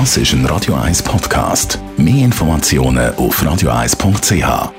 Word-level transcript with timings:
Das 0.00 0.16
ist 0.16 0.32
ein 0.32 0.44
Radio 0.46 0.74
1 0.74 1.04
Podcast. 1.04 1.78
Mehr 1.96 2.24
Informationen 2.24 3.14
auf 3.14 3.40
radio1.ch. 3.40 4.72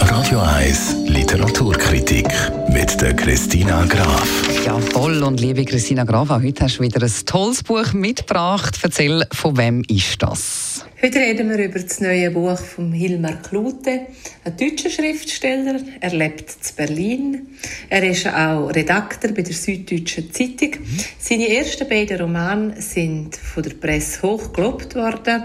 Radio 0.00 0.40
1 0.40 0.96
Literaturkritik 1.08 2.26
mit 2.72 2.98
der 3.02 3.14
Christina 3.14 3.84
Graf. 3.84 4.64
Ja, 4.64 4.78
voll 4.78 5.22
und 5.22 5.40
liebe 5.40 5.62
Christina 5.66 6.04
Graf, 6.04 6.30
auch 6.30 6.42
heute 6.42 6.64
hast 6.64 6.78
du 6.78 6.84
wieder 6.84 7.02
ein 7.02 7.12
tolles 7.26 7.62
Buch 7.62 7.92
mitgebracht. 7.92 8.78
Erzähl, 8.82 9.26
von 9.30 9.58
wem 9.58 9.82
ist 9.88 10.22
das? 10.22 10.86
Heute 11.02 11.18
reden 11.18 11.50
wir 11.50 11.58
über 11.58 11.80
das 11.80 12.00
neue 12.00 12.30
Buch 12.30 12.56
von 12.56 12.92
Hilmar 12.92 13.42
Klute, 13.42 14.06
ein 14.44 14.56
deutscher 14.56 14.88
Schriftsteller. 14.88 15.80
Er 16.00 16.10
lebt 16.14 16.48
in 16.48 16.76
Berlin. 16.76 17.46
Er 17.88 18.02
ist 18.10 18.26
auch 18.26 18.68
Redakteur 18.68 19.32
bei 19.32 19.42
der 19.42 19.54
Süddeutschen 19.54 20.32
Zeitung. 20.32 20.70
Seine 21.18 21.48
ersten 21.48 21.88
beiden 21.88 22.20
Romane 22.20 22.80
sind 22.80 23.36
von 23.36 23.62
der 23.62 23.74
Presse 23.74 24.22
hoch 24.22 24.52
gelobt 24.52 24.94
worden. 24.94 25.44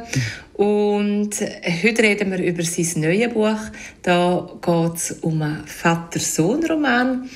Und 0.53 1.35
heute 1.83 2.03
reden 2.03 2.31
wir 2.31 2.39
über 2.39 2.63
sein 2.63 3.01
neues 3.01 3.33
Buch. 3.33 3.59
Da 4.01 4.49
geht 4.61 4.95
es 4.95 5.11
um 5.21 5.41
einen 5.41 5.65
Vater-Sohn-Roman. 5.65 7.29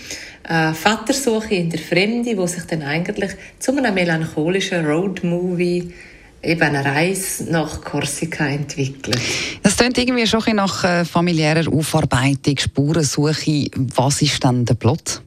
Eine 0.43 0.73
Vatersuche 0.75 1.55
in 1.55 1.69
der 1.69 1.79
Fremde, 1.79 2.35
wo 2.37 2.45
sich 2.47 2.63
dann 2.63 2.81
eigentlich 2.81 3.31
zu 3.59 3.75
einem 3.75 3.93
melancholischen 3.93 4.85
Roadmovie 4.85 5.93
eben 6.43 6.61
eine 6.61 6.83
Reise 6.83 7.51
nach 7.51 7.81
Korsika 7.81 8.45
entwickelt. 8.45 9.19
Das 9.61 9.77
klingt 9.77 9.97
irgendwie 9.97 10.27
schon 10.27 10.43
nach 10.55 10.83
äh, 10.83 11.05
familiärer 11.05 11.71
Aufarbeitung, 11.71 12.57
Spurensuche. 12.57 13.67
Was 13.95 14.21
ist 14.21 14.43
dann 14.43 14.65
der 14.65 14.75
Plot? 14.75 15.21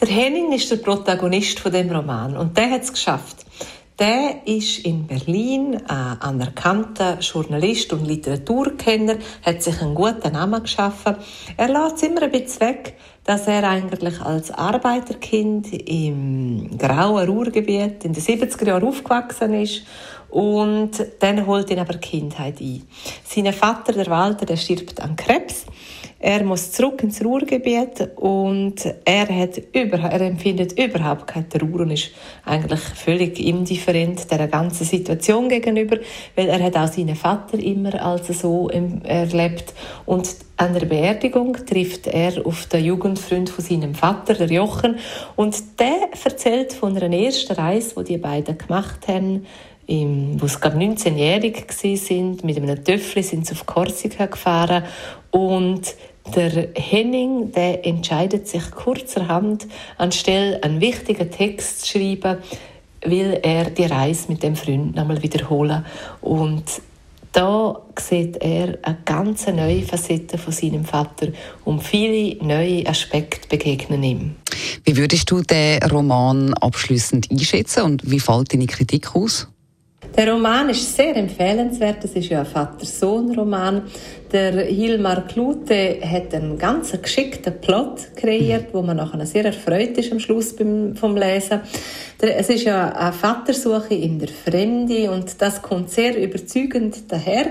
Der 0.00 0.08
Henning 0.08 0.52
ist 0.52 0.70
der 0.70 0.76
Protagonist 0.76 1.58
von 1.58 1.72
dem 1.72 1.90
Roman 1.90 2.36
und 2.36 2.56
der 2.56 2.70
hat 2.70 2.82
es 2.82 2.92
geschafft. 2.92 3.46
Der 3.98 4.42
ist 4.44 4.80
in 4.80 5.06
Berlin 5.06 5.76
ein 5.88 6.20
anerkannter 6.20 7.18
Journalist 7.20 7.94
und 7.94 8.04
Literaturkenner, 8.04 9.16
hat 9.42 9.62
sich 9.62 9.80
einen 9.80 9.94
guten 9.94 10.34
Namen 10.34 10.62
geschaffen. 10.62 11.16
Er 11.56 11.68
lässt 11.68 12.02
immer 12.02 12.22
ein 12.24 12.30
bisschen 12.30 12.60
weg, 12.60 12.94
dass 13.26 13.48
er 13.48 13.68
eigentlich 13.68 14.20
als 14.20 14.52
Arbeiterkind 14.52 15.72
im 15.72 16.78
grauen 16.78 17.28
Ruhrgebiet 17.28 18.04
in 18.04 18.12
den 18.12 18.22
70er 18.22 18.68
Jahren 18.68 18.84
aufgewachsen 18.84 19.54
ist 19.54 19.82
und 20.30 20.92
dann 21.18 21.46
holt 21.46 21.70
ihn 21.70 21.78
aber 21.80 21.94
die 21.94 21.98
Kindheit 21.98 22.60
ein. 22.60 22.82
Sein 23.24 23.52
Vater, 23.52 23.92
der 23.92 24.06
Walter, 24.06 24.46
der 24.46 24.56
stirbt 24.56 25.00
an 25.00 25.16
Krebs 25.16 25.66
er 26.18 26.42
muss 26.44 26.72
zurück 26.72 27.02
ins 27.02 27.22
Ruhrgebiet 27.22 28.08
und 28.16 28.76
er, 29.04 29.28
hat 29.28 29.58
über, 29.74 29.98
er 29.98 30.20
empfindet 30.22 30.72
überhaupt 30.78 31.26
keine 31.26 31.48
Trauer 31.48 31.80
und 31.80 31.90
ist 31.90 32.10
eigentlich 32.44 32.80
völlig 32.80 33.38
indifferent 33.38 34.30
der 34.30 34.48
ganzen 34.48 34.84
Situation 34.84 35.48
gegenüber, 35.48 35.98
weil 36.34 36.48
er 36.48 36.62
hat 36.62 36.76
auch 36.76 36.90
seinen 36.90 37.16
Vater 37.16 37.58
immer 37.58 38.02
als 38.02 38.28
so 38.28 38.70
erlebt 38.70 39.74
und 40.06 40.28
an 40.56 40.72
der 40.72 40.86
Beerdigung 40.86 41.54
trifft 41.66 42.06
er 42.06 42.46
auf 42.46 42.66
den 42.66 42.84
Jugendfreund 42.84 43.50
von 43.50 43.64
seinem 43.64 43.94
Vater, 43.94 44.34
der 44.34 44.50
Jochen, 44.50 44.96
und 45.36 45.54
der 45.78 46.08
erzählt 46.24 46.72
von 46.72 46.96
einer 46.96 47.14
ersten 47.14 47.52
Reise, 47.52 47.94
die 47.96 48.12
die 48.12 48.18
beiden 48.18 48.56
gemacht 48.56 49.06
haben, 49.08 49.46
im, 49.86 50.40
wo 50.40 50.46
sie 50.46 50.58
gerade 50.58 50.78
19-jährig 50.78 51.70
sind, 51.70 52.42
mit 52.42 52.56
einem 52.56 52.82
Töffel 52.82 53.22
sind 53.22 53.46
sie 53.46 53.52
auf 53.52 53.66
Korsika 53.66 54.26
gefahren. 54.26 54.84
Und 55.30 55.94
der 56.34 56.68
Henning, 56.74 57.52
der 57.52 57.86
entscheidet 57.86 58.48
sich 58.48 58.70
kurzerhand, 58.72 59.66
anstelle 59.96 60.62
einen 60.62 60.80
wichtigen 60.80 61.30
Text 61.30 61.82
zu 61.82 61.98
schreiben, 61.98 62.38
will 63.04 63.38
er 63.42 63.70
die 63.70 63.84
Reise 63.84 64.26
mit 64.28 64.42
dem 64.42 64.56
Freund 64.56 64.96
nochmal 64.96 65.22
wiederholen. 65.22 65.84
Und 66.20 66.64
da 67.36 67.82
sieht 67.98 68.38
er 68.38 68.78
eine 68.82 68.96
ganz 69.04 69.46
neue 69.46 69.82
Facette 69.82 70.38
von 70.38 70.54
seinem 70.54 70.86
Vater 70.86 71.28
und 71.66 71.82
viele 71.82 72.42
neue 72.42 72.86
Aspekte 72.86 73.46
begegnen 73.48 74.02
ihm. 74.02 74.36
Wie 74.84 74.96
würdest 74.96 75.30
du 75.30 75.42
den 75.42 75.82
Roman 75.82 76.54
abschließend 76.54 77.30
einschätzen 77.30 77.82
und 77.82 78.10
wie 78.10 78.20
fällt 78.20 78.54
deine 78.54 78.66
Kritik 78.66 79.14
aus? 79.14 79.48
Der 80.16 80.32
Roman 80.32 80.70
ist 80.70 80.96
sehr 80.96 81.14
empfehlenswert. 81.14 82.02
Es 82.02 82.12
ist 82.12 82.30
ja 82.30 82.40
ein 82.40 82.46
Vater-Sohn-Roman. 82.46 83.82
Der 84.32 84.64
Hilmar 84.64 85.26
Klute 85.26 86.00
hat 86.00 86.34
einen 86.34 86.58
ganz 86.58 86.90
geschickten 86.90 87.60
Plot 87.60 88.16
kreiert, 88.16 88.72
wo 88.72 88.80
man 88.80 88.96
nachher 88.96 89.26
sehr 89.26 89.44
erfreut 89.44 89.98
ist 89.98 90.10
am 90.10 90.18
Schluss 90.18 90.54
vom 90.94 91.16
Lesen. 91.16 91.60
Es 92.18 92.48
ist 92.48 92.64
ja 92.64 92.92
eine 92.92 93.12
Vatersuche 93.12 93.94
in 93.94 94.18
der 94.18 94.28
Fremde 94.28 95.10
und 95.10 95.42
das 95.42 95.60
kommt 95.60 95.90
sehr 95.90 96.16
überzeugend 96.16 97.12
daher. 97.12 97.50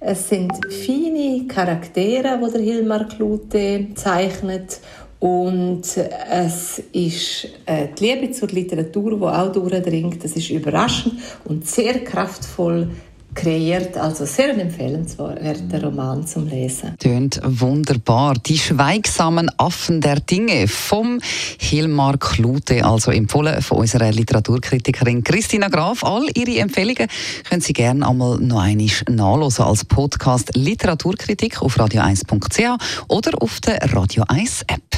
Es 0.00 0.30
sind 0.30 0.52
feine 0.72 1.46
Charaktere, 1.46 2.40
die 2.42 2.52
der 2.52 2.60
Hilmar 2.62 3.06
Klute 3.06 3.88
zeichnet 3.94 4.80
und 5.20 5.82
es 6.30 6.82
ist 6.92 7.48
äh, 7.66 7.88
die 7.98 8.04
Liebe 8.04 8.30
zur 8.30 8.48
Literatur, 8.48 9.16
die 9.16 9.24
auch 9.24 9.52
durchdringt. 9.52 10.22
Das 10.22 10.32
ist 10.32 10.50
überraschend 10.50 11.14
und 11.44 11.66
sehr 11.66 12.04
kraftvoll 12.04 12.88
kreiert, 13.34 13.96
also 13.96 14.24
sehr 14.24 14.50
ein 14.50 14.60
empfehlenswerter 14.60 15.84
Roman 15.84 16.26
zum 16.26 16.48
Lesen. 16.48 16.96
Tönt 16.98 17.40
wunderbar. 17.44 18.34
Die 18.34 18.58
schweigsamen 18.58 19.50
Affen 19.58 20.00
der 20.00 20.20
Dinge 20.20 20.66
vom 20.66 21.20
Hilmar 21.58 22.18
Klute, 22.18 22.84
also 22.84 23.10
empfohlen 23.10 23.62
von 23.62 23.78
unserer 23.78 24.10
Literaturkritikerin 24.10 25.22
Christina 25.22 25.68
Graf. 25.68 26.02
All 26.02 26.26
ihre 26.34 26.58
Empfehlungen 26.58 27.08
können 27.48 27.60
Sie 27.60 27.72
gerne 27.72 28.08
einmal 28.08 28.38
noch 28.38 28.60
einmal 28.60 28.88
nachlesen 29.08 29.64
als 29.64 29.84
Podcast 29.84 30.56
Literaturkritik 30.56 31.62
auf 31.62 31.78
radio1.ch 31.78 33.04
oder 33.08 33.42
auf 33.42 33.60
der 33.60 33.94
Radio 33.94 34.24
1 34.26 34.62
App. 34.62 34.97